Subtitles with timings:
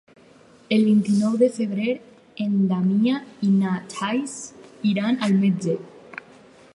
[0.77, 1.91] El vint-i-nou de febrer
[2.47, 3.19] en Damià
[3.49, 4.35] i na Thaís
[4.95, 5.77] iran al metge.